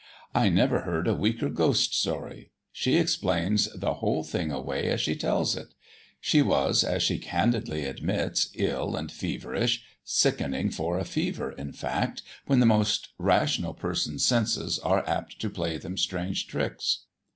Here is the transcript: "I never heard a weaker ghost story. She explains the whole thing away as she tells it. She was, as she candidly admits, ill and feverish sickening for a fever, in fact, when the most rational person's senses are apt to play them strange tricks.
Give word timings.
"I 0.33 0.49
never 0.49 0.79
heard 0.79 1.07
a 1.07 1.13
weaker 1.13 1.47
ghost 1.47 1.93
story. 1.93 2.49
She 2.71 2.95
explains 2.97 3.71
the 3.71 3.93
whole 3.93 4.23
thing 4.23 4.51
away 4.51 4.87
as 4.89 4.99
she 4.99 5.15
tells 5.15 5.55
it. 5.55 5.75
She 6.19 6.41
was, 6.41 6.83
as 6.83 7.03
she 7.03 7.19
candidly 7.19 7.85
admits, 7.85 8.49
ill 8.55 8.95
and 8.95 9.11
feverish 9.11 9.83
sickening 10.03 10.71
for 10.71 10.97
a 10.97 11.05
fever, 11.05 11.51
in 11.51 11.71
fact, 11.73 12.23
when 12.47 12.59
the 12.59 12.65
most 12.65 13.09
rational 13.19 13.75
person's 13.75 14.25
senses 14.25 14.79
are 14.79 15.07
apt 15.07 15.39
to 15.39 15.51
play 15.51 15.77
them 15.77 15.99
strange 15.99 16.47
tricks. 16.47 17.05